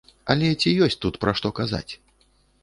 Але 0.33 0.47
ці 0.61 0.73
ёсць 0.85 0.97
тут 1.05 1.19
пра 1.27 1.31
што 1.41 1.53
казаць? 1.61 1.93